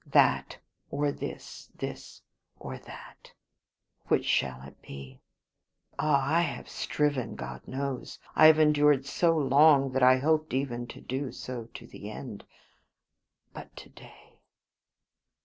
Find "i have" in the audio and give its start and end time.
6.37-6.67, 8.35-8.57